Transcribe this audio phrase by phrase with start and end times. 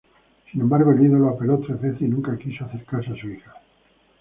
[0.51, 3.53] Sin embargo, el ídolo apeló trece veces y nunca quiso acercarse a su hija.